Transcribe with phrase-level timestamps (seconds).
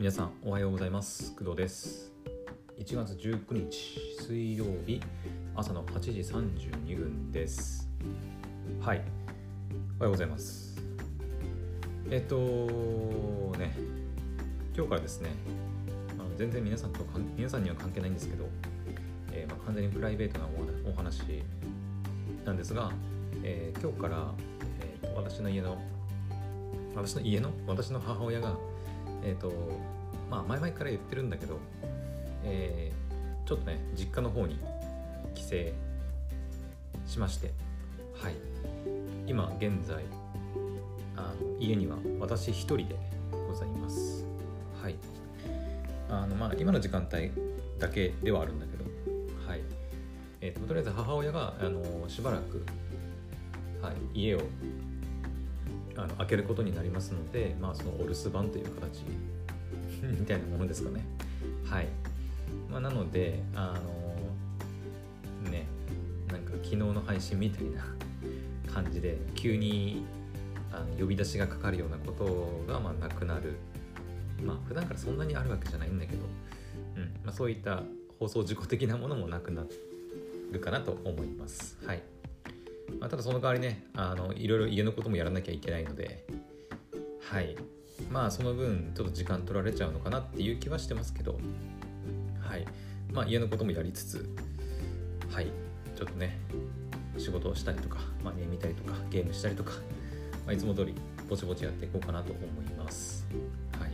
[0.00, 1.36] 皆さんおはようございます。
[1.36, 2.10] 工藤です。
[2.78, 4.98] 1月19日水曜日
[5.54, 7.86] 朝の8時32分です。
[8.80, 9.02] はい
[9.98, 10.74] おはようございます。
[12.10, 12.34] えっと
[13.58, 13.74] ね
[14.74, 15.32] 今日からですね
[16.18, 17.00] あの全然皆さんと
[17.36, 18.48] 皆さんには関係ないんですけど、
[19.32, 20.46] えー、まあ、完全にプライベートな
[20.90, 21.44] お話
[22.46, 22.90] なんですが、
[23.42, 24.32] えー、今日から、
[25.02, 25.76] えー、私の家の
[26.96, 28.56] 私の家の私の母親が
[29.22, 29.52] えっ、ー、と
[30.30, 31.58] まあ前々から言ってるんだけど、
[32.44, 34.58] えー、ちょっとね実家の方に
[35.34, 35.48] 帰省
[37.06, 37.52] しまして
[38.22, 38.34] はい。
[39.26, 40.04] 今現在
[41.16, 42.96] あの家には私一人で
[43.48, 44.26] ございます。
[44.82, 44.96] はい。
[46.10, 47.30] あのまあ今の時間帯
[47.78, 48.84] だけではあるんだけど
[49.48, 49.60] はい。
[50.42, 52.64] えーと、とりあえず母親があのしばらく、
[53.82, 54.40] はい、家を
[55.96, 59.02] あの開けることになりますので、まあ、そのお留守番という形
[60.02, 61.04] みたいなものですかね。
[61.64, 61.88] はい。
[62.70, 63.78] まあ、なので、あ
[65.44, 65.66] のね、
[66.28, 67.84] なんか昨日の配信みたいな
[68.72, 70.04] 感じで、急に
[70.72, 73.54] あの呼び出しがかかるようなことがまなくなる。
[74.44, 76.22] まあ、普段からそんなにあるわけじゃないんだけど、
[76.96, 77.82] うんまあ、そういった
[78.18, 79.66] 放送事故的なものもなくな
[80.50, 81.76] るかなと思います。
[81.84, 82.02] はい。
[82.98, 86.24] まあ、ただその代わりねあのいろいろ家のこともやらなきゃいけないので
[87.30, 87.56] はい。
[88.10, 91.38] まあその分ちょっと時間取られちゃうのかなっていう気はしてますけど
[92.40, 92.66] はい。
[93.12, 94.28] まあ家のこともやりつつ
[95.30, 95.52] はい。
[95.94, 96.38] ちょっとね
[97.18, 99.72] 仕事をしたりとか、まあ、ゲーム見たりとかゲームしたりとか、
[100.46, 100.94] まあ、いつも通り
[101.28, 103.26] ぼちぼちやっていこうかなと思います。
[103.78, 103.90] はい。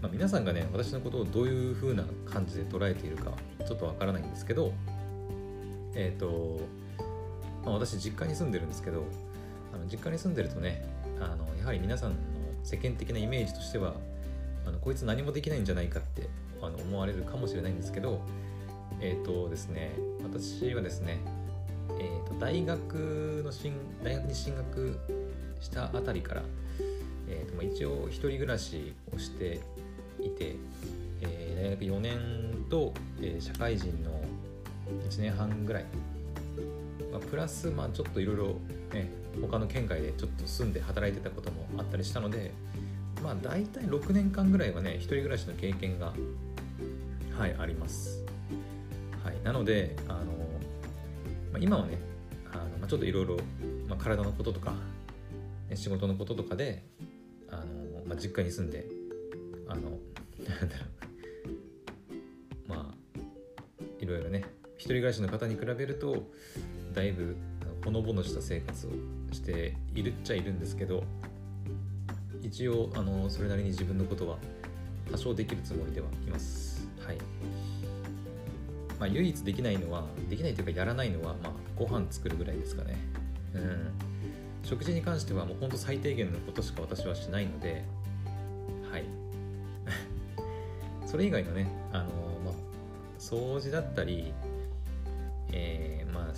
[0.00, 3.32] まあ、皆さんがね私のことをどういう風な感じで捉えているか
[3.66, 4.72] ちょっとわからないんですけど
[5.94, 6.60] えっ、ー、と
[7.64, 9.04] まあ、私実家に住んでるんですけど
[9.72, 10.84] あの実家に住んでるとね
[11.20, 12.16] あのやはり皆さんの
[12.62, 13.94] 世間的なイメージとしては
[14.66, 16.28] あのこいつ何もできないんじゃないかって
[16.60, 18.20] あの思われるかもしれないんですけど
[19.00, 19.92] えっ、ー、とですね
[20.22, 21.18] 私はですね、
[21.98, 24.98] えーと、大学の進大学に進学
[25.60, 26.42] したあたりから、
[27.28, 29.60] えーとま、一応一人暮らしをして
[30.20, 30.56] いて、
[31.22, 32.18] えー、大学4年
[32.68, 34.20] と、えー、社会人の
[35.08, 35.84] 1年半ぐらい
[37.12, 38.46] まあ、プラスまあちょっといろいろ
[38.92, 39.08] ね
[39.40, 42.52] 他の県外でちょっと住んで働いてたこともあったりしたので
[43.22, 46.12] まあ大体6年間ぐらいはね一人暮らしの経験が
[47.38, 48.24] はいあります。
[49.22, 49.36] はい。
[49.44, 50.24] なのであの、
[51.52, 51.98] まあ、今はね
[52.52, 53.36] あの、まあ、ちょっといろいろ
[53.96, 54.72] 体のこととか、
[55.68, 56.82] ね、仕事のこととかで
[57.50, 57.64] あの、
[58.06, 58.86] まあ、実家に住んで
[59.68, 59.82] あの
[60.48, 60.84] なんだろ
[62.66, 62.68] う。
[62.68, 63.12] まあ
[64.00, 64.44] いろいろね
[64.76, 66.28] 一人暮らしの方に比べると
[66.94, 67.36] だいぶ
[67.84, 68.90] ほのぼのした生活を
[69.32, 71.04] しているっちゃいるんですけど
[72.42, 74.38] 一応あのそれなりに自分のことは
[75.10, 76.88] 多少できるつもりではいます。
[77.06, 77.16] はい。
[78.98, 82.98] まあ唯一できないのはできないというかやらないのはまあご飯作るぐらいですかね。
[83.54, 83.90] うん。
[84.64, 87.84] 食事に関してはもうほんと最低限のことしか私はしないので
[88.90, 89.04] はい。
[91.06, 92.10] それ以外のねあの
[92.44, 92.54] まあ
[93.18, 94.32] 掃除だったり
[95.52, 95.87] えー、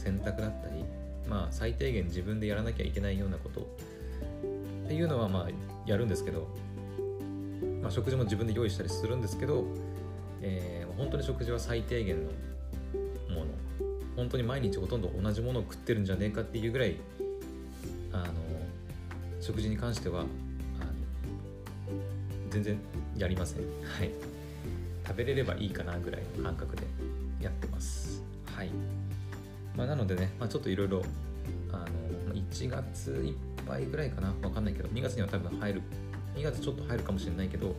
[0.01, 0.85] まあ、洗濯だったり、
[1.29, 3.61] まあ、最低限自分でやらなきゃいけないようなこと。
[3.61, 5.49] っていうのはまあ
[5.87, 6.49] やるんですけど、
[7.81, 9.65] まあ、食事も自分で用意したりするんですけど、
[10.43, 12.31] えー、本当に食事は最低限の
[13.35, 13.47] もの。
[14.17, 16.97] 本当に毎日ほとんど同じものを食ってるんじゃねえかっていうぐらい
[18.13, 18.33] あの
[19.41, 20.25] 食事に関しては
[22.51, 22.79] 全然
[23.17, 23.61] やりません。
[23.61, 24.11] はい。
[25.07, 26.83] 食べれればいいかなぐらいの感覚で。
[29.77, 31.03] まあ、なのでね、まあ、ちょっといろいろ
[32.51, 33.35] 1月いっ
[33.67, 35.83] ぱいぐらいかなわかんないけど2月には多分入る
[36.35, 37.75] 2月ちょっと入るかもしれないけど、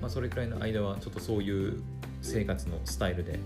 [0.00, 1.82] まあ、それくらいの間はちょっとそういう
[2.22, 3.38] 生活のスタイルで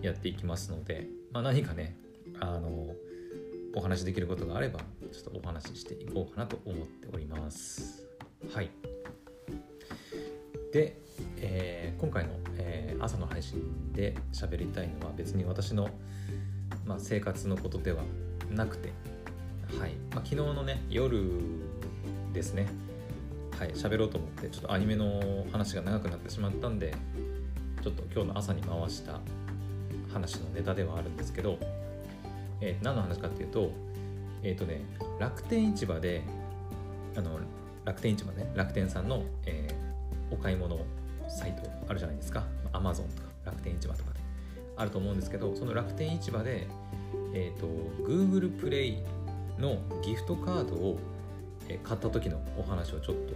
[0.00, 1.96] やっていきますので、まあ、何かね
[2.40, 2.94] あの
[3.74, 4.80] お話しできることがあれば
[5.12, 8.06] ちょっとお話ししていこうかなと思っております。
[8.52, 8.70] はい。
[10.72, 10.98] で、
[11.38, 15.88] えー、今回の、えー、朝の配信で喋りたいのは別に私の
[16.92, 18.02] まあ、生活のことでは
[18.50, 18.92] なくて、
[19.80, 19.92] はい。
[20.14, 21.22] まあ、昨日のね夜
[22.34, 22.66] ですね。
[23.58, 23.70] はい。
[23.70, 26.94] 喋ろうと思ってちょっとアニメの話が長くなってしまったんで
[27.82, 29.20] ちょっと今日の朝に回した
[30.12, 31.58] 話のネタではあるんですけど、
[32.60, 33.70] えー、何の話かっていうと
[34.42, 34.82] えっ、ー、とね
[35.18, 36.22] 楽天市場で
[37.16, 37.38] あの
[37.86, 40.78] 楽天市場ね楽天さんの、えー、お買い物
[41.26, 42.44] サイトあるじゃないですか。
[42.74, 44.11] Amazon とか楽天市場とか
[44.82, 46.66] あると思うんですけどその楽天市場で、
[47.32, 47.66] えーと、
[48.02, 48.98] Google プレイ
[49.58, 50.98] のギフトカードを
[51.84, 53.32] 買った時のお話をちょっと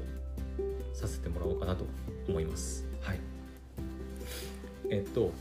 [0.93, 1.87] させてもらおうかなと
[2.28, 2.84] 思います。
[3.00, 3.20] はい。
[4.90, 5.32] えっと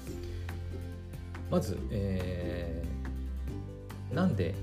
[1.50, 4.54] まず、えー、なんで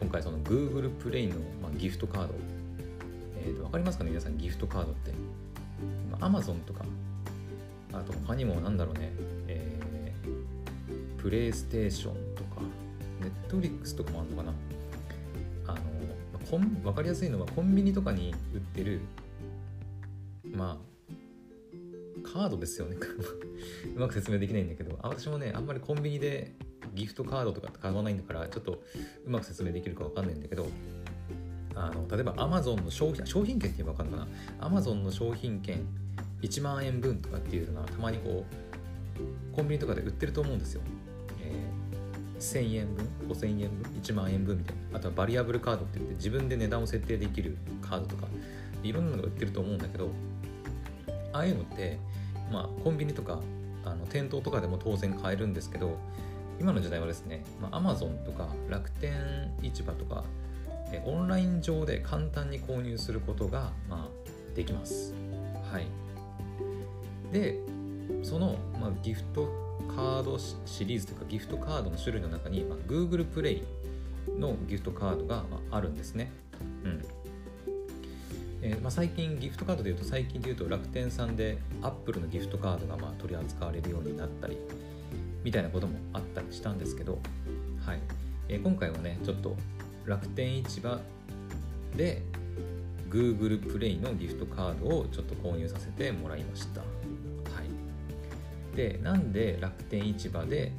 [0.00, 2.34] 今回その Google プレイの、まあ、ギフトカード、
[3.44, 4.10] えーと、分かりますかね？
[4.10, 5.12] 皆さんギフトカードって、
[6.10, 6.84] まあ、Amazon とか
[7.92, 9.12] あと他にもなんだろうね、
[9.48, 9.49] えー、
[11.20, 12.62] プレイステーションとか
[13.48, 14.52] Netflix とかもあるのかな？
[15.66, 15.80] あの
[16.50, 19.00] コン分かりやすいのはコンビニとかに売ってる
[20.44, 22.96] まあカードですよね。
[23.96, 26.54] うまく説明できないんだけど私もねあんまりコンビニで
[26.94, 28.82] ギフトカードとかって買わないんだからちょっと
[29.26, 30.66] うまく説明できるか分かんないんだけど
[31.74, 34.26] あの例えば Amazon の商品商品券って言えば分かるか
[34.60, 35.86] な？Amazon の商品券
[36.42, 38.44] 1万円分とかっていうのがたまにこ
[39.52, 40.80] うコンビニとかで売ってると思うんですよ、
[41.42, 48.26] えー、1000円分5000円分1万円分みたいなあとはバリアブルカードって言って自分で値段を設定できるカードとか
[48.82, 50.10] いろんなのが売ってると思うんだけど
[51.32, 51.98] ああいうのって
[52.50, 53.40] まあ、コンビニとか
[53.84, 55.98] あの店頭とかでも当然買えるんですけど
[56.60, 60.24] 今の時代はですね、まあ、Amazon とか楽天市場とか
[60.92, 65.14] えオンライン上で簡単に購入することが、まあ、できます。
[65.72, 65.86] はい、
[67.32, 67.56] で
[68.24, 73.62] その、まあ、ギフトカードシリーズというかギフトカードの種類の中に、まあ、Google プレイ
[74.38, 76.30] のギフトカードが、まあ、るんですね。
[76.84, 77.04] うん
[78.62, 84.58] えーまあ、最近ギフトカードでいうと最近でいうと楽天さんでアップルのギフトカードがまあ取り扱われるようになったり
[85.42, 87.18] みたいなこともあったりしたんですけど、
[87.86, 88.00] はい
[88.48, 89.56] えー、今回はねちょっと
[90.04, 91.00] 楽天市場
[91.96, 92.22] で
[93.08, 96.82] Google プレイのギフトカードをちょっと購入させてもらいました。
[98.70, 100.72] はい、でなんで楽天市場で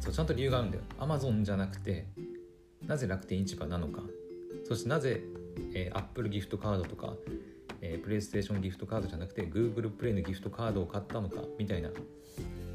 [0.00, 0.84] そうちゃんと理由があるんだよ。
[0.98, 2.06] Amazon じゃなくて
[2.86, 4.02] なぜ楽天市場なのか。
[4.66, 5.22] そしてなぜ
[5.74, 7.14] えー、Apple ギフトカードとか、
[7.80, 11.90] えー、PlayStation ギフトカードじゃなくて Google プレイのギフトカードを買ったのかみたいな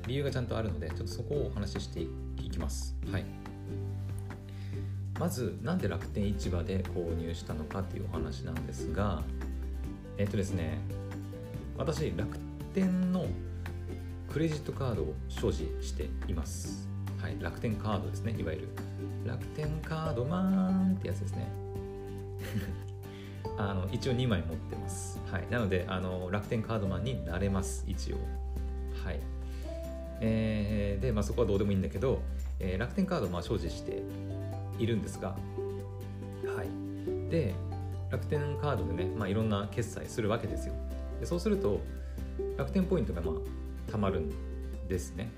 [0.08, 2.96] 理由がちゃんとあるのでちょっとそこをお話ししていきます。
[3.12, 3.26] はい。
[5.20, 9.22] まずなんで楽天市場で購入したのかっていうお話なんですが
[10.18, 10.80] えっ、とですね
[11.78, 12.38] 私楽
[12.74, 13.26] 天の
[14.32, 16.88] クレジットカードを所持しています。
[17.20, 18.70] はい、楽天カードですねいわゆる
[19.26, 21.48] 楽天カードマンってやつですね
[23.58, 25.20] あの一応2枚持ってます。
[25.32, 28.18] はい、なのであの楽天カードマンになれます、一応。
[29.04, 29.20] はい。
[30.22, 32.22] えー、で、まあ、そこはどうでもいいんだけど、
[32.60, 34.04] えー、楽天カードまあ所持して
[34.78, 35.30] いるんですが、
[36.46, 37.32] はい。
[37.32, 37.54] で、
[38.10, 40.74] 楽天カードでね、まあ、いろんな決済するわけですよ。
[41.20, 41.82] でそうすると、
[42.58, 43.36] 楽天ポイントがまあ
[43.90, 44.30] たまるん
[44.88, 45.32] ですね。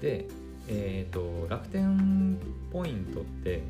[0.00, 0.26] で、
[0.68, 2.38] えーと楽天
[2.70, 3.62] ポイントって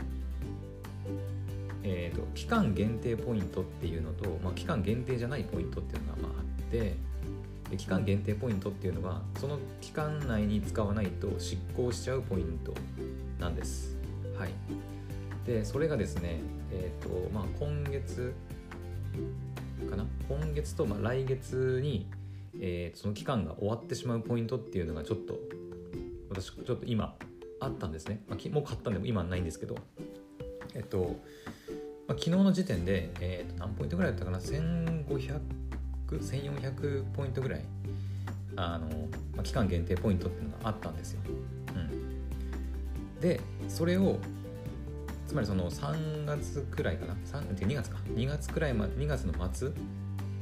[1.84, 6.94] えーと、期間限定ポイントっていうのと、まあ、期間限定じゃないポイントっていうのがまああって
[7.70, 12.72] で期間限定ポイントっていうのはその期間内に使わないと執行しちゃうポイント
[13.40, 13.96] なんです。
[14.38, 14.50] はい、
[15.44, 16.38] でそれがですね、
[16.70, 18.32] えーとまあ、今月
[19.90, 20.06] かな？
[20.28, 22.06] 今月とまあ来月に、
[22.60, 25.38] えー、その期間が終わってしまうポイントっていうのがちょっと
[26.30, 27.16] 私ちょっと今
[27.60, 29.76] あったんですね、まあ、もう買ったんでも今はないんですけど。
[30.74, 31.20] えっと
[32.08, 35.40] まあ、昨日の時点で、えー、と何ポイントぐらいだったかな？1500、
[36.08, 37.64] 1400ポイントぐらい。
[38.54, 38.86] あの、
[39.34, 41.20] まあ、期間限定ポイントっていうのがあったんですよ。
[41.74, 41.78] う
[43.16, 44.18] ん、でそれを
[45.26, 47.98] つまりその3月くらいかな？2月か。
[48.14, 49.70] 2月くらいま2月の末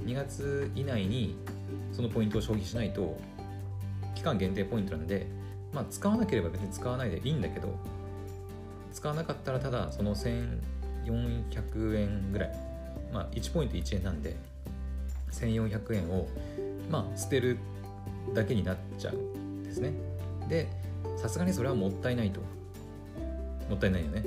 [0.04, 1.36] ？2月以内に
[1.92, 3.18] そのポイントを消費しないと
[4.14, 5.26] 期間限定ポイントなんで、
[5.72, 7.78] まあ、使わなければ別に使わないでいいんだけど
[8.92, 12.50] 使わなかったらただその1400円ぐらい
[13.12, 14.36] まあ1ポイント1円なんで
[15.32, 16.28] 1400円を
[16.90, 17.58] まあ捨てる
[18.34, 19.92] だけになっちゃうんですね。
[20.48, 20.68] で
[21.16, 22.40] さすがにそれはもったいないと。
[23.68, 24.24] もったいないよね。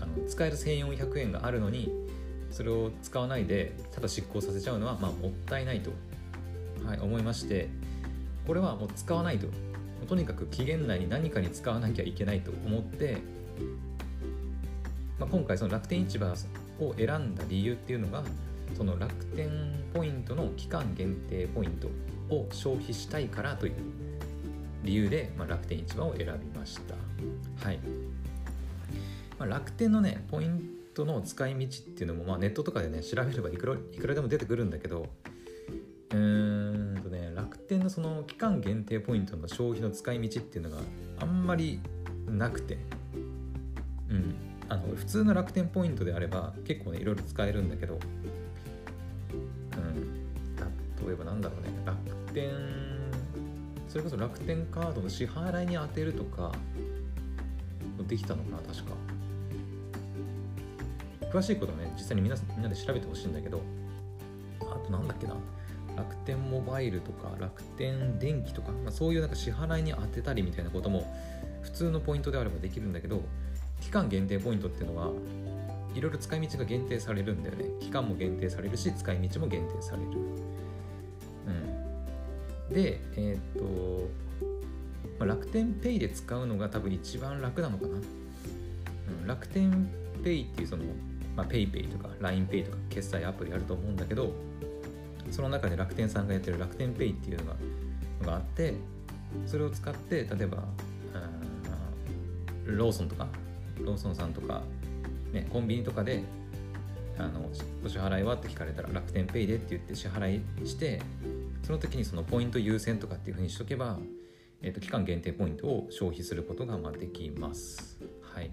[0.00, 1.90] あの使える1400円があるのに
[2.50, 5.90] それを使わないでただ執行させちゃうのはまあもったいないと、
[6.84, 7.68] はい、思いまして
[8.46, 9.46] これはもう使わないと
[10.06, 13.18] とにかく期限内に何かに使わなきゃいけないと思って
[15.18, 16.32] まあ、今回その楽天市場
[16.80, 18.22] を選んだ理由っていうのが
[18.76, 19.50] その楽天
[19.92, 21.88] ポイントの期間限定ポイント
[22.34, 23.74] を消費したいからという
[24.84, 26.94] 理由で、まあ、楽天市場を選びました。
[27.66, 27.78] はい
[29.38, 30.62] まあ、楽天のねポイン
[30.94, 35.06] トの使い道っていうのも、まあ、ネットとかでね調べればいくらいくらでも出てくるんだけど
[36.10, 40.78] うーんとね楽天のその期間限定ポイントの消費の使い道っていうのが
[41.20, 41.80] あんまり
[42.26, 42.78] なくて。
[44.10, 44.34] うん。
[44.70, 47.96] あの普通の楽天ポイントであれば結構ねいろいろ使えるんだけど、う
[49.78, 50.26] ん。
[51.06, 51.70] 例えばなんだろうね。
[51.86, 51.98] 楽
[52.34, 52.50] 天
[53.88, 56.52] それこそ楽天カードの支払いに当てるとか
[58.06, 58.92] できたのかな確か。
[61.32, 63.62] 詳しいことはね実際にみんなみんなで調べてほしいんだけど。
[64.60, 65.34] あとなんだっけな。
[65.98, 71.12] 楽天モバイルとか楽天電気とか、まあ、そういうなんか支払いに当てたりみたいなことも
[71.62, 73.22] 普通のポイントであればできるんだけど
[73.80, 75.10] 期間限定ポイントっていうのは
[75.94, 77.64] いろいろ使い道が限定されるんだよね。
[77.80, 80.08] 期間も限定されるし使い道も限定される。
[82.68, 82.74] うん。
[82.74, 84.08] でえっ、と、
[85.18, 89.88] まあ、楽天ペイで使うのが多分一番楽なのかな、うん、楽天
[90.22, 90.84] ペイっていうその、
[91.34, 94.32] まあ、ペイペイとか LINE Pay とか決済アプリあると思うんだけど
[95.30, 97.56] その中で楽天さんがやってる楽天ペイっていうのが
[98.20, 98.74] のがあって
[99.46, 100.64] それを使って例えば
[102.66, 103.26] ローソンとか
[103.80, 104.62] ローソンさんとか、
[105.32, 106.22] ね、コンビニとかで
[107.18, 107.50] あの
[107.84, 108.34] お支払いは？
[108.34, 111.00] って聞かれたら楽天ペイでって言って支払いして
[111.62, 113.98] その時にそのポイント優先とかっていうふうにしとけば、
[114.62, 117.98] えー、と期間限定ポイントを消費することがまあできます。
[118.22, 118.50] はい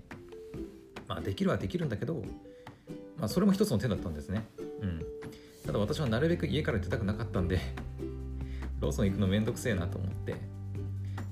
[1.08, 2.24] まあ、できるはできるんだけど、
[3.18, 4.48] まあ、それも一つの手だったんですね。
[4.82, 5.06] うん、
[5.66, 7.60] ただ私はなるべく家から出たくなかったんで
[8.80, 10.36] ローソン行くのめんどくせえなと思って。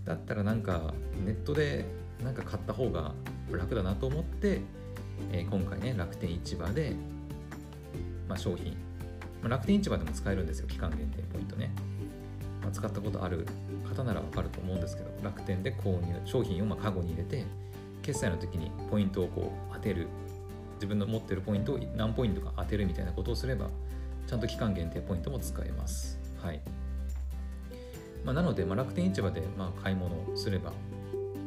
[0.06, 0.94] だったらなんか
[1.26, 1.86] ネットで
[2.24, 3.14] なんか買った方が
[3.52, 4.62] 楽だなと思って、
[5.32, 6.94] えー、今回ね楽天市場で、
[8.28, 8.76] まあ、商品、
[9.42, 11.72] まあ、楽天市場でも使えるんですよ期間限定ポイントね、
[12.62, 13.48] まあ、使ったことある
[13.88, 17.46] 方ならわかると思うんですけど楽天で購入商品をまカゴに入れて
[18.02, 20.08] 決済の時にポイントをこう当てる。
[20.76, 23.70] 自分の持ってるポイントを何ポイントか当てるみたいなことをすれば
[24.28, 26.20] ちゃんと期間限定ポイントも使えます。
[26.42, 26.62] はい。
[28.26, 30.72] まあ、なので、まあ、楽天市場でまあ買い物すれば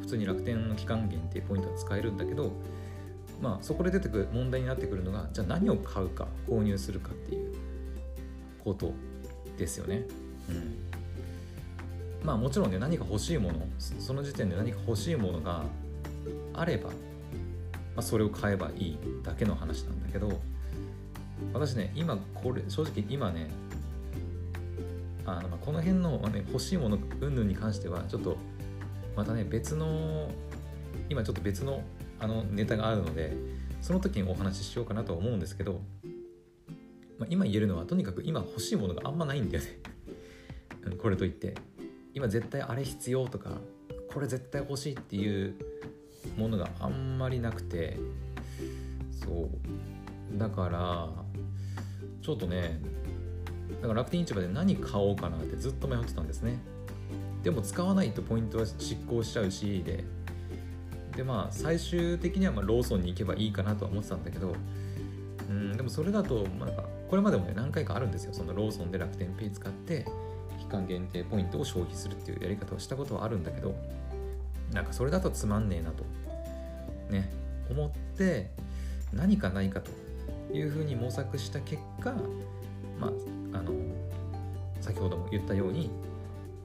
[0.02, 2.52] 普通に楽天の期間限定ポイントは使えるんだけど、
[3.40, 7.54] まあ、そこで出てくる問題になってくるのがじゃあ何を買うか購入するかっていう
[8.62, 8.92] こと
[9.56, 10.04] ですよね。
[10.48, 10.76] うん。
[12.22, 15.64] まあもちろんね何か欲しいものその時点で何か欲しいものが
[16.54, 16.94] あれば、ま
[17.96, 20.40] あ、それを買えばいいだけの話なんだけど
[21.52, 23.48] 私ね今これ正直今ね
[25.26, 28.36] あのこの辺の、ね、欲しいもの云々に関してはちょっと
[29.16, 30.30] またね別の
[31.08, 31.82] 今ちょっと別の
[32.20, 33.36] あのネタがあるので
[33.80, 35.80] その時にお話ししようかなと思うんですけど、
[37.18, 39.70] まあ、今言えるのはとにかく今欲しいものがあんまないんだよね。
[40.98, 41.54] これといって。
[42.14, 43.50] 今絶対あれ必要とか
[44.12, 45.54] これ絶対欲しいっていう
[46.38, 47.98] ものがあんまりなくて
[49.10, 49.50] そ
[50.34, 50.38] う。
[50.38, 51.10] だから
[52.26, 52.80] ちょっとね
[53.80, 56.58] だから楽天市場で何買おうかなってずっと迷ってたんですね。
[57.44, 60.02] でも使わないとポイントは失効しちゃうしで
[61.16, 64.56] でまあ最終的にはまローソンに行けばいいかなとは思ってたんだけど
[65.48, 68.32] うんでもそれだとなんかこれまでもね何回かあるんですよ。
[68.34, 70.04] そのローソンで楽天ペイ使って
[70.58, 73.72] 期間限定ポイントを消費するっていうやり方をしたことはあるんだけど
[74.72, 76.04] なんかそれだとつまんねえなと
[77.08, 77.30] ね
[77.70, 78.50] 思って
[79.12, 80.05] 何かないかと。
[80.52, 82.12] いうふうに模索した結果
[83.00, 83.72] まああの
[84.80, 85.90] 先ほども言ったように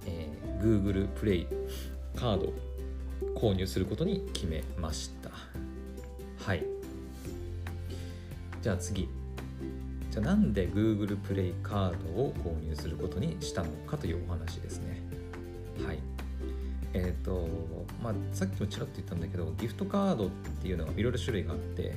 [0.05, 0.29] え
[0.61, 1.47] Google プレイ
[2.15, 2.53] カード
[3.35, 5.31] 購入することに決めました。
[6.45, 6.65] はい。
[8.61, 9.07] じゃあ次。
[10.09, 15.01] じゃあなんで Google プレイカードを購入することにしたのかというお話ですね。
[15.85, 15.99] はい。
[16.93, 17.47] えっ、ー、と
[18.03, 20.29] まあさっきもちらっと言ったんだけどギフトカードっ
[20.61, 21.95] ていうのがいろいろ種類があって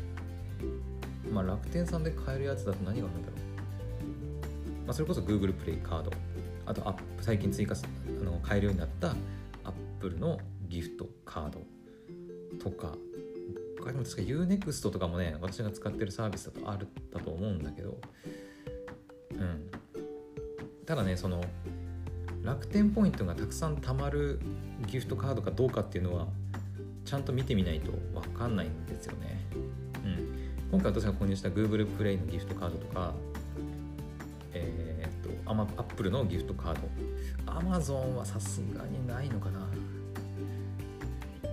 [1.35, 4.87] まあ楽天さんで買えるやつだと何があるんだろう。
[4.87, 6.13] まあそれこそ Google プレイカード
[6.67, 10.39] あとアップ最近追加あの買えるようになったアップルの
[10.69, 11.61] ギフトカード
[12.63, 12.95] とか。
[13.85, 17.99] 他にも確か UNEXT とかもね私が使ってるサービスだとあるだと思うんだけど。
[19.33, 19.71] うん。
[20.87, 21.45] ただねその
[22.43, 24.41] 楽天ポイントがたくさん貯まる
[24.87, 26.29] ギフトカードかどうかっていうのは
[27.05, 29.47] ちゃんと見てみないと分かんないんですよね。
[30.05, 30.34] うん、
[30.75, 33.15] 今回私が購入した Google プレイのギフトカードとか
[35.47, 36.81] アマアップルのギフトカード。
[37.47, 39.69] アマゾンはさすがにないのかな。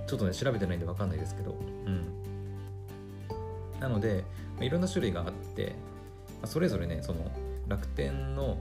[0.08, 1.52] ちょっとね調べてないんで分かんないですけど。
[1.52, 2.04] うん。
[3.80, 4.24] なので、
[4.58, 5.76] ま、いろんな種類があって、
[6.42, 7.32] ま、それぞれねその
[7.68, 8.58] 楽天の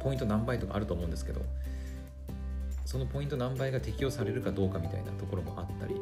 [0.00, 1.42] ポイント何倍とかあると思うんですけど
[2.86, 5.94] そのポイント何倍が適用されるかどうかみたいなところもあったり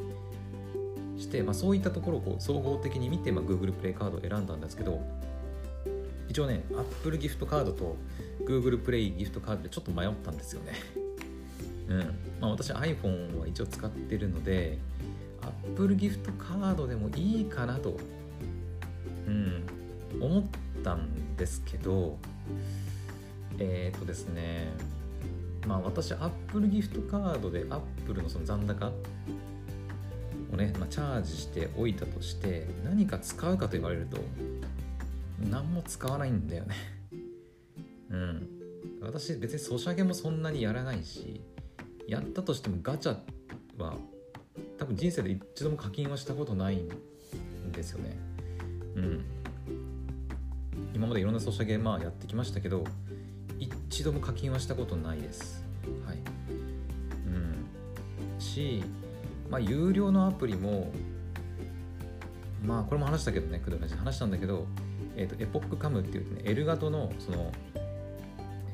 [1.27, 5.01] して、まあ、そういったところをこう総合的に見て、まあ、Google プレイカードを選んだんですけど
[6.29, 7.97] 一応ね Apple ギフトカードと
[8.45, 10.73] Google プレイギフトカードでちょっと迷ったんですよね。
[11.89, 11.99] うん。
[12.39, 14.77] まあ私 iPhone は一応使ってるので
[15.41, 17.97] Apple ギフトカードでもいいかなと
[19.27, 19.63] うん
[20.21, 20.43] 思っ
[20.83, 22.17] たんですけど
[23.57, 24.67] えっ、とですね
[25.65, 28.91] まあ私 Apple ギフトカードで Apple のその残高
[30.57, 34.17] ね、まあ、チャージしておいたとして何か使うかと言われると
[35.49, 36.75] 何も使わないんだよね。
[38.09, 38.49] うん。
[39.01, 41.41] 私別にソシャゲもそんなにやらないし
[42.07, 43.17] やったとしてもガチャ
[43.77, 43.97] は
[44.77, 46.89] 多分人生で一度も課金はしたことないん
[47.71, 48.17] ですよね。
[48.95, 49.25] うん。
[50.93, 52.83] 今までいろんなソシャゲまあやってきましたけど
[53.59, 55.63] 一度も課金はしたことないです。
[56.05, 56.17] はい。
[57.27, 58.39] うん。
[58.39, 58.83] し
[59.49, 60.91] まあ有料のアプリも
[62.63, 64.65] まあこれも話したけどね工藤ラジ話したんだけど
[65.15, 67.51] えっ、ー、とエポックカムっていうねエルガトのその、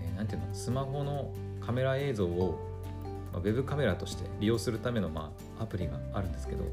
[0.01, 2.59] えー、なんていうのスマホのカメラ映像を、
[3.31, 6.63] まあ、ウェブカメラとして利用するための、まあ、アプリがあるんですけど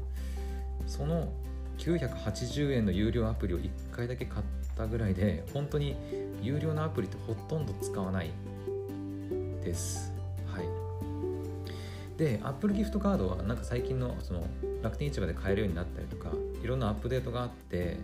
[0.87, 1.31] その
[1.77, 4.45] 980円の有料アプリを1回だけ買っ
[4.77, 5.95] たぐらいで本当に
[6.41, 8.31] 有料のアプリってほとんど使わない
[9.63, 10.20] です。
[12.21, 14.45] で Apple ギフトカードはなんか最近のその
[14.83, 16.29] 楽天市場で買えるようになったりとか
[16.63, 17.97] いろんなアップデートがあって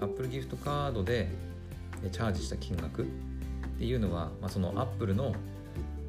[0.00, 1.28] Apple ギフトカードで
[2.12, 3.06] チャージした金額っ
[3.76, 5.34] ていうのは、まあ、その Apple の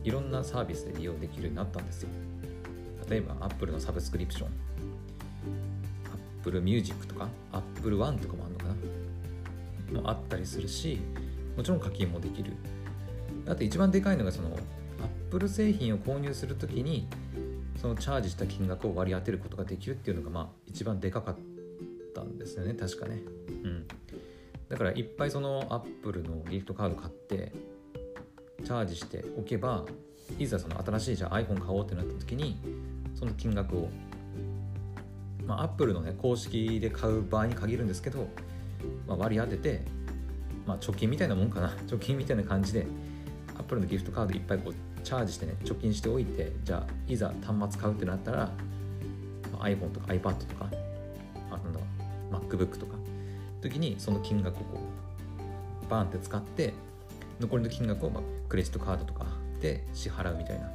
[0.03, 2.10] いろんなサービスで利用できるようになったんですよ。
[3.10, 4.50] 例えば Apple のサブスクリプション
[6.41, 8.65] Apple Music とか Apple One とかもあるのか
[9.94, 10.01] な？
[10.01, 11.00] もあったりするし
[11.58, 12.53] もちろん課金もできる。
[13.48, 14.55] あと一番でかいのがその
[15.25, 17.08] Apple 製品を購入するときに
[17.82, 21.36] そのチャージした金額を割り当てることができるっていうのがまあ一番でかかっ
[22.13, 22.74] たんですよね。
[22.74, 23.22] 確かね。
[23.63, 23.88] うん。
[24.70, 27.51] だからいっぱいその Apple のギフトカード買って
[28.63, 29.86] チャージしておけば
[30.39, 32.58] いざその新しいじゃあ iPhone 買おうってなった時に
[33.13, 33.89] その金額を
[35.46, 38.27] まあ Apple のね公式で買う場合に限るんですけど、
[39.08, 39.82] まあ、割り当てて
[40.65, 41.70] まあ貯金みたいなもんかな。
[41.88, 42.88] 貯金みたいな感じで
[43.59, 48.51] Apple のギフトカードいっぱいこうチャージしてね貯金しておいてじゃあいざ端末買うってなったら、
[49.59, 50.68] iPhone とか iPad とか
[51.51, 51.79] あなんだ
[52.31, 52.96] MacBook とか
[53.61, 54.79] 時にその金額をこ
[55.87, 56.74] うバーンって使って
[57.39, 59.27] 残りの金額をまクレジットカードとか
[59.61, 60.70] で支払うみたいな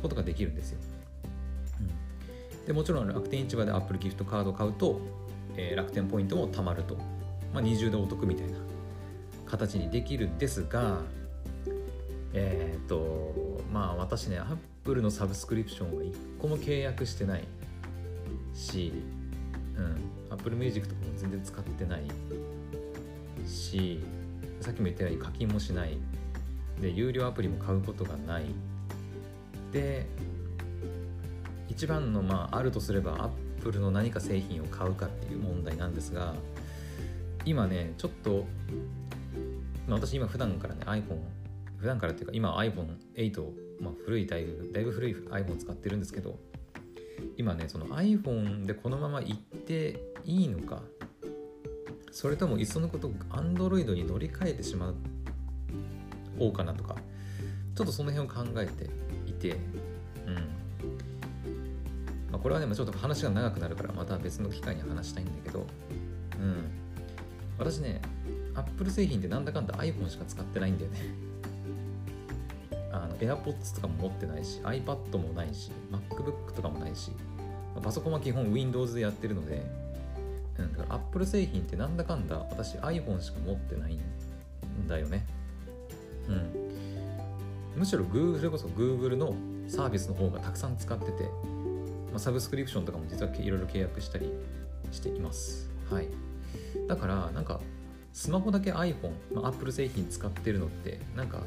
[0.00, 0.78] ことができるんですよ。
[1.80, 5.00] うん、でもちろん楽天市場で Apple ギフトカードを買うと、
[5.56, 6.94] えー、楽天ポイントも貯まると、
[7.52, 8.58] まあ、二重でお得みたいな
[9.46, 11.00] 形にできるんですが
[12.34, 17.44] えっ、とまあ私ね Apple のサブスクリプションは1個も契約してない
[18.54, 18.92] し、
[19.76, 22.02] うん、Apple Music とかも全然使ってない
[23.46, 24.00] し
[24.60, 25.98] さっきも言ったように課金もしない。
[26.80, 28.44] で有料アプリも買うことがない。
[29.72, 30.06] で
[31.68, 36.34] 一番のまああるとすれば Apple の何か製品を買うかっていう問題なんですが
[37.44, 38.46] 今ねちょっと、
[39.86, 41.18] まあ、私今普段からね iPhone
[41.78, 46.38] 普段からっていうか今 iPhone8、まあ、古いだいぶだいぶ古い iPhone 使ってるんですけど
[47.36, 50.82] 今ねその iPhone でこのまま行っていいのか
[52.10, 54.94] それともいっそのこと Android に乗り換えてしま
[56.38, 56.96] おうかなとか
[57.74, 58.90] ちょっとその辺を考えて
[59.26, 59.56] いて
[60.26, 60.34] うん。
[62.30, 65.66] まあ、これはねちょっと話が長くなるからまた別の機会に話したいんだけど
[66.40, 66.70] うん。
[67.58, 68.00] 私ね
[68.54, 71.25] Apple 製品ってなんだかんだ iPhone しか使ってないんだよね。
[73.24, 77.12] AirPods とかも持ってないし iPad もないし MacBook とかもないし
[77.82, 79.62] パソコンは基本 Windows でやってるので、
[80.58, 85.26] うん、だから Apple 製品ってなんだかんだ私 iPhone しか持ってないんだよね。
[86.28, 86.66] うん。
[87.76, 89.34] むしろ Google こそ Google の
[89.68, 91.24] サービスの方がたくさん使ってて、
[92.10, 94.32] まあ、サブスクリプションとかも実はいろいろ契約したり
[94.90, 95.68] しています。
[95.90, 96.08] はい。
[96.88, 97.60] だからなんか
[98.12, 101.42] スマホだけ iPhone、まあ、Apple 製品使ってるのってなんか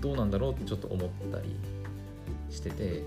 [0.00, 1.56] どうなんだろうってちょっと思ったり
[2.50, 3.02] してて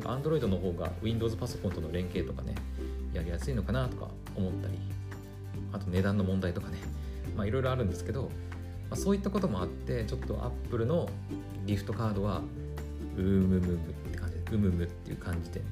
[0.00, 2.54] なんか Android の方が Windows パソコンとの連携とかね
[3.12, 4.78] やりやすいのかなとか思ったり
[5.72, 6.78] あと値段の問題とかね
[7.36, 8.28] まあいろいろあるんですけど、ま
[8.92, 11.08] あ、そういったこともあってちょっと Apple の
[11.66, 12.42] ギフトカードは
[13.16, 13.78] うむむむっ
[14.12, 15.62] て感じでうむむっていう感じで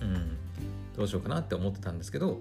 [0.00, 0.36] うん
[0.96, 2.40] どうしようかなって思ってたんですけど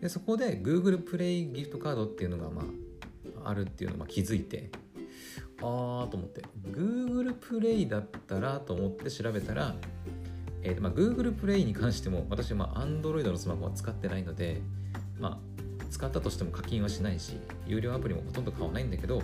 [0.00, 4.70] でそこで Google プレイギフトカードっていうのがまああるっていうのを気づいて
[5.62, 6.42] あーと思って。
[6.70, 9.74] Google プレイだったらと思って調べたら、
[10.62, 14.60] えーまあ、Google プレイに関しても私はまあ Android のスマホは使ってないので、
[15.18, 19.22] まあ、使ったとしても課金はしないし有料アプリもほとんど買わないんだけど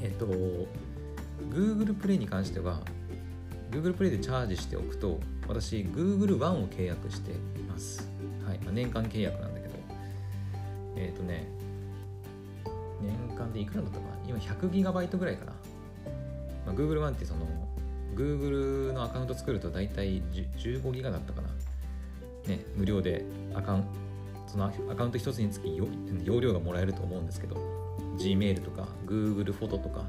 [0.00, 0.26] えっ、ー、と
[1.50, 2.80] Google プレイに関しては
[3.70, 7.34] Google プレイでチャージしておくと私 Google One を契約してい
[7.64, 8.08] ます、
[8.46, 9.72] はいまあ、年間契約なんだけど。
[10.96, 11.46] えっ、ー、とね
[13.02, 14.12] 年間でいくらだったかな？
[14.26, 15.52] 今 100GB ぐらいかな、
[16.66, 17.46] まあ、Google One ってその
[18.14, 20.22] Google のアカウント作ると大体
[20.58, 21.48] 15ギガだったかな。
[22.46, 23.84] ね無料でアカウン
[24.46, 25.76] そのアカウント一つにつき
[26.24, 27.56] 容量がもらえると思うんですけど
[28.18, 30.00] Gmail とか Google フォトとか、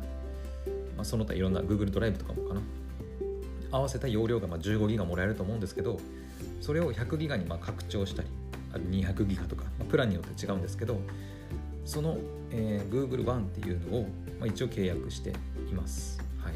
[0.95, 2.61] まあ、その他いろんな Google ドライブとかもかな。
[3.71, 5.99] 合わせた容量がまあ15ギガもらえると思うんですけど
[6.61, 8.27] それを100ギガにまあ拡張したり
[8.71, 10.99] ある200ギガとか、まあ、プランによって違うんですけど
[11.85, 12.17] その、
[12.51, 14.01] えー、Google One っていうのを、
[14.39, 15.31] まあ、一応契約して
[15.69, 16.19] います。
[16.39, 16.53] はい、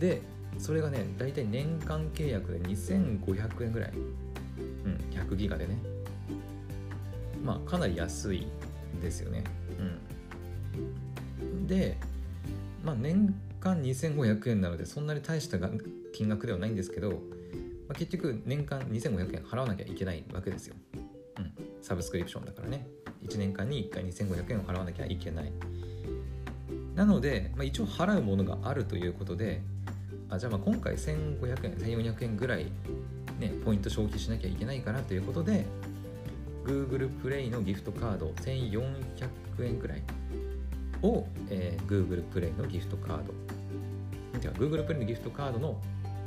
[0.00, 0.22] で
[0.58, 5.78] それがね大体年間契約で2500円ぐらい、うん、100ギガでね
[7.42, 8.46] まあかなり安い
[9.02, 9.44] ですよね。
[11.42, 11.96] うん、で、
[12.84, 15.58] まあ、年間2500円なのでそんなに大した
[16.12, 17.16] 金額ではないんですけど、ま
[17.90, 20.76] あ、結局年間2500円払わなきゃいけないわけですよ。
[21.38, 22.86] うん、サブスクリプションだからね。
[23.26, 25.52] 1年間に1回2500円を払わなきゃいけない。
[26.94, 29.62] なので、まあ、一応払うものがあるということで
[30.30, 32.66] あじゃあまあ今回1500円1400円ぐらい、
[33.40, 35.66] ね、ポイント消費しなきゃいけないからということで
[36.64, 39.28] Google プレイのギフトカード1400
[39.66, 40.02] 円ぐらい
[41.04, 43.34] を、えー、Google プレイのギフトカード。
[44.40, 45.80] てか Google プレイのギフトカードの、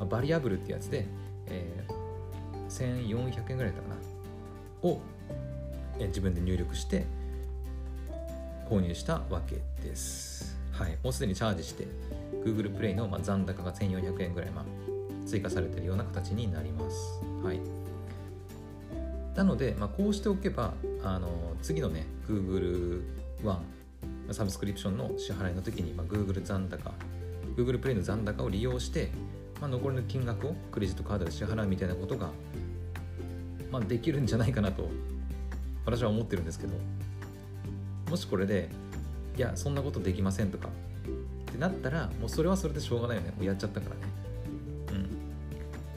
[0.08, 1.06] バリアブルってやつで、
[1.48, 4.90] えー、1400円ぐらいだったかな。
[4.90, 5.02] を
[6.06, 7.06] 自分で入力して
[8.70, 10.58] 購入したわけです。
[10.72, 11.88] はい、もうすでにチャージして
[12.46, 14.64] Google プレイのま残高が1400円ぐらいま
[15.26, 17.20] 追加されているような形になります。
[17.44, 17.60] はい、
[19.36, 23.04] なので、まあ、こうしておけばあの次のね Google
[23.44, 23.60] One
[24.32, 26.92] サブスクリプションの支払いの時に、まあ、Google 残高
[27.56, 29.10] Google プレイの残高を利用して、
[29.60, 32.30] まあ、残りの金額をクレジットカードで支払うみたいなことが、
[33.72, 34.90] まあ、できるんじゃないかなと
[35.88, 36.73] 私は思ってるんですけど
[38.10, 38.69] もしこれで
[39.38, 43.32] いやそんなことできませんとかってなったらもうそれはそれでしょうがないよね。
[43.38, 44.02] もうやっちゃったからね。
[44.91, 45.02] うん。
[45.04, 45.08] も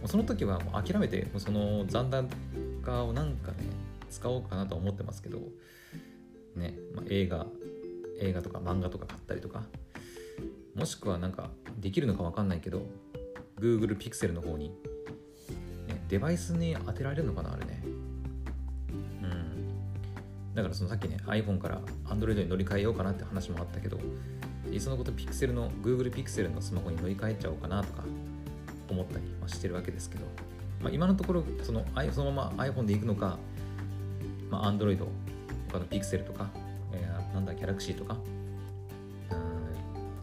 [0.05, 2.09] うその時はもう諦めてもうその残
[2.83, 3.59] 高をなんかね
[4.11, 5.39] 使おうかなとは思ってますけど
[6.55, 7.47] ね、まあ、映画
[8.21, 9.65] 映画とか漫画とか買ったりとか
[10.77, 12.87] もしくはなんかできるのか分かんないけど
[13.59, 14.69] Google Pixel の方に、
[15.89, 17.80] ね、デバイスに当てられるのかなあれね。
[20.55, 23.99] だからそのさっきね iPhone から Android に乗り換えようかなって話もあったけど
[24.71, 28.05] いっそのこと Pixel の Google Pixel のスマホに乗り換えちゃおうかなとか
[28.89, 30.25] 思ったりしてるわけですけど、
[30.83, 33.39] まあ、今のところそのそのまま iPhone で行くのか、
[34.51, 34.99] まあ、Android
[35.71, 36.51] 他の Pixel とか、
[36.93, 38.17] えー、なんだ Galaxy とか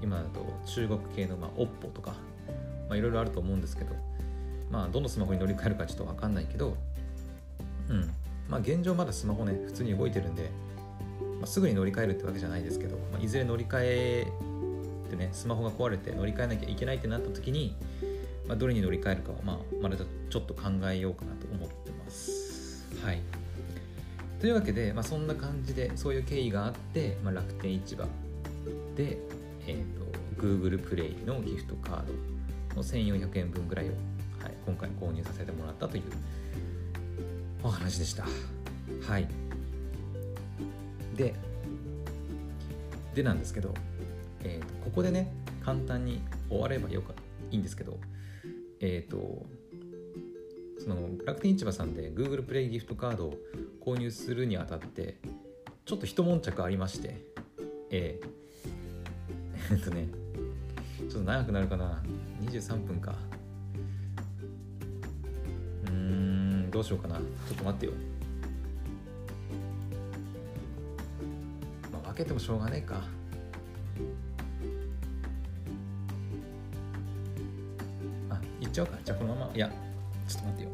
[0.02, 2.14] 今だと中国系の、まあ、OPPO とか
[2.92, 3.96] いろいろあると思うんですけど
[4.70, 6.78] まあどのスマホに乗り換えるかちょっと分かんないけど
[8.50, 10.50] まあ、現状まだスマホね普通に動いてるんで、
[11.40, 14.28] まあ、すぐに乗り換えるってわけじゃないですけど、まあ、いずれ乗り換え
[15.10, 17.76] てねスマホが壊れて乗り換えなきゃいけないってなった時に、
[18.48, 22.86] まあ、どれに乗り換えるかは、まあ、まだちょっと考えようかなと思ってます。
[23.04, 23.22] はい。
[24.40, 28.06] というわけで、まあ、そんな感じでそういう経緯があって、まあ、楽天市場
[28.96, 29.18] で、
[29.66, 32.14] えーと、Google プレイのギフトカード
[32.76, 33.94] の1400円分ぐらいを、
[34.42, 36.04] はい、今回購入させてもらったという
[37.68, 38.24] お話でした。
[39.08, 39.28] はい。
[41.16, 41.36] で
[43.14, 43.74] でなんですけど、
[44.44, 45.34] えーと、ここでね
[45.66, 47.14] 簡単に終わればよか
[47.52, 47.98] いいんですけど
[48.80, 49.46] えっ、ー、と
[50.80, 53.38] その楽天市場さんで Google プレイギフトカードを
[53.84, 55.18] 購入するにあたって
[55.86, 57.26] ちょっと一悶着ありまして
[57.90, 60.08] えー、えっとね
[61.00, 62.02] ちょっと長くなるかな。
[62.46, 63.27] 23分か。
[66.78, 67.16] どうしようかな。
[67.16, 67.22] ちょ
[67.56, 67.92] っと待ってよ。
[71.92, 73.02] まあ分けてもしょうがねえか。
[78.30, 79.00] あ言っちゃおうか。
[79.04, 79.52] じゃあこのまま。
[79.56, 79.72] いや
[80.28, 80.70] ちょっと待ってよ。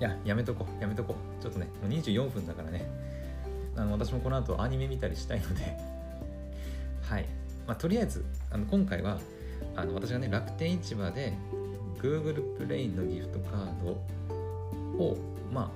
[0.00, 2.90] いややめとこやめとこちょっとねもう24分だからね。
[3.76, 5.78] あの私もこの後アニメ見たりしたいので。
[7.08, 7.26] はい、
[7.68, 9.20] まあ、とりあえずあの今回は
[9.76, 11.34] あの私がね楽天市場で
[12.02, 13.90] Google プレイのギフトカード
[15.02, 15.18] を、
[15.52, 15.70] ま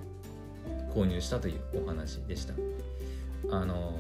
[0.67, 2.55] あ、購入したというお話でした。
[3.51, 3.93] あの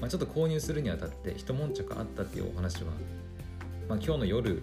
[0.00, 2.92] まあ、ちょっと購入するにあたって一悶着あったっていうお話は、
[3.88, 4.62] まあ、今日の夜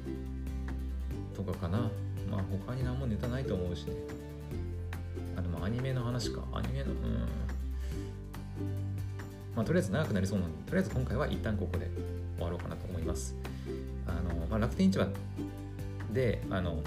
[1.36, 1.92] とかかな。
[2.30, 3.94] まあ他に何もネタないと思うしね。
[5.38, 6.42] あ、でもアニメの話か。
[6.52, 6.96] アニメの、うん。
[9.56, 11.90] まあとりあえず長くなりそうなので、とりあえず今回は一旦ここで
[12.36, 13.36] 終わろうかなと思います。
[14.06, 15.08] あの、まあ、楽天市場
[16.18, 16.82] であの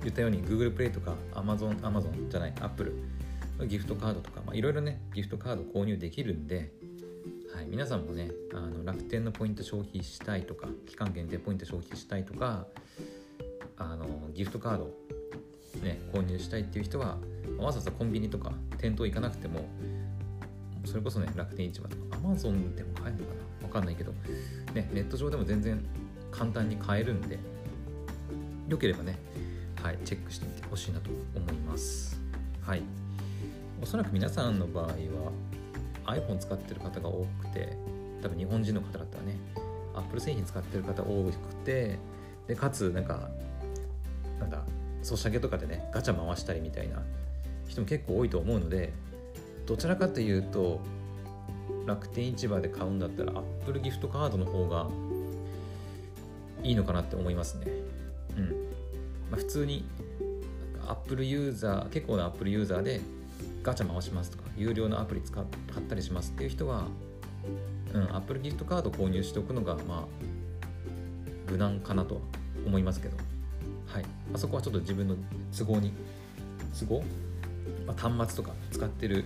[0.00, 2.94] 言ったように Google プレイとか Amazon, Amazon じゃない Apple
[3.66, 6.72] ギフトカードとかいろいろねギフトカード購入できるんで、
[7.54, 12.66] はい、皆さんもねあの楽天のポイント消費したいとか期間限定ポイント消費したいとか
[13.76, 14.94] あのギフトカード、
[15.82, 17.18] ね、購入したいっていう人は
[17.58, 19.68] わざわざコンビニとか店頭行かなくても
[20.86, 24.12] それこそね楽天市場とかアマゾンでも買えるのかなわかんないけど、
[24.72, 25.84] ね、ネット上でも全然
[26.30, 27.38] 簡単に買えるんで
[28.68, 29.18] よければね、
[29.82, 32.20] はい、チェックしてみてほしいなと思います。
[32.60, 32.82] はい。
[33.80, 34.92] おそらく皆さんの場合は
[36.06, 37.76] iPhone 使ってる方が多くて
[38.22, 39.36] 多分日本人の方だったらね
[39.94, 41.98] Apple 製品使ってる方多くて
[42.46, 43.28] でかつなんか
[44.40, 44.62] なんだ
[45.02, 47.02] ソシャゲとかでねガチャ回したりみたいな
[47.68, 48.92] 人も結構多いと思うので
[49.66, 50.80] どちらかというと
[51.86, 54.88] 楽天市場で買うんだったら Apple ギフトカードの方が
[56.62, 57.66] いいのかなって思いますね、
[59.30, 59.84] まあ、普通に
[60.86, 63.00] Apple ユーザー結構な Apple ユーザーで
[63.62, 66.86] ガチャ回しますとか有料のアプリ使っ買ったりしますっていう人は、
[67.92, 72.20] うん、Apple ギフトカード購入しておくのがまあ無難かなとは
[72.66, 73.16] 思いますけど。
[73.86, 74.04] はい。
[74.34, 75.16] あそこはちょっと自分の
[75.56, 75.92] 都合に
[76.78, 77.02] 都合、
[77.86, 79.24] まあ、端末とか使ってる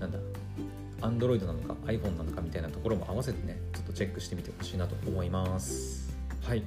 [0.00, 0.18] なんだ
[1.00, 6.16] Android なのか iPhone なのかみたいなところも合わせてねちょっとチェックしてみてほしいなと思います。
[6.42, 6.64] はい。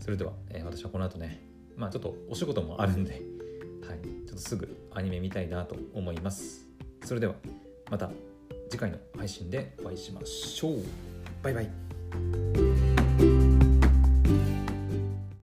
[0.00, 0.32] それでは、
[0.70, 1.42] 私はこの後ね
[1.76, 3.20] まあちょっとお仕事もあるんではい
[4.26, 6.66] ちょっとすぐアニメ見たいなと思います。
[7.04, 7.34] それでは
[7.90, 8.10] また
[8.68, 10.82] 次回の配信でお会いしましょう。
[11.42, 12.89] バイバイ。